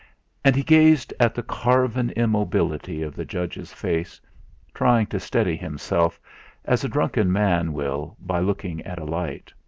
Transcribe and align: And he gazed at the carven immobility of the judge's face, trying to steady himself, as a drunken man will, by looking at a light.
And 0.43 0.55
he 0.55 0.63
gazed 0.63 1.13
at 1.19 1.35
the 1.35 1.43
carven 1.43 2.09
immobility 2.15 3.03
of 3.03 3.15
the 3.15 3.23
judge's 3.23 3.71
face, 3.71 4.19
trying 4.73 5.05
to 5.05 5.19
steady 5.19 5.55
himself, 5.55 6.19
as 6.65 6.83
a 6.83 6.89
drunken 6.89 7.31
man 7.31 7.71
will, 7.71 8.17
by 8.19 8.39
looking 8.39 8.81
at 8.81 8.97
a 8.97 9.05
light. 9.05 9.53